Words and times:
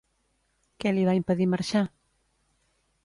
Què 0.83 0.93
li 0.95 1.03
va 1.09 1.15
impedir 1.19 1.47
marxar? 1.53 1.83